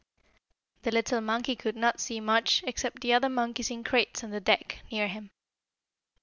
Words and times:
The 0.81 0.89
little 0.89 1.21
monkey 1.21 1.55
could 1.55 1.75
not 1.75 1.99
see 1.99 2.19
much 2.19 2.63
except 2.65 3.01
the 3.03 3.13
other 3.13 3.29
monkeys 3.29 3.69
in 3.69 3.83
crates 3.83 4.23
on 4.23 4.31
the 4.31 4.41
deck 4.41 4.79
near 4.91 5.07
him. 5.07 5.29